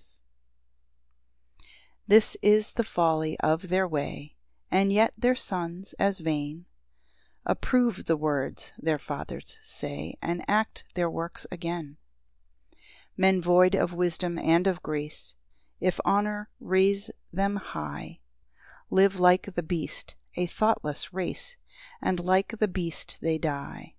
[0.00, 0.22] PAUSE.
[1.62, 1.64] 8
[2.08, 4.34] This is the folly of their way;
[4.70, 6.64] And yet their sons, as vain,
[7.44, 11.98] Approve the words their fathers say, And act their works again.
[12.70, 12.78] 9
[13.18, 15.34] Men void of wisdom and of grace,
[15.80, 18.20] If honour raise them high.
[18.88, 21.58] Live like the beast, a thoughtless race,
[22.00, 23.96] And like the beast they die.